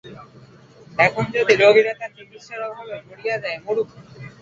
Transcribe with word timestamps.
এখন 0.97 1.25
যদি 1.35 1.53
রোগীরা 1.55 1.93
তার 1.99 2.11
চিকিৎসার 2.17 2.59
অভাবে 2.67 2.95
মরিয়া 3.07 3.35
যায়, 3.43 3.57
মরুক। 3.65 3.89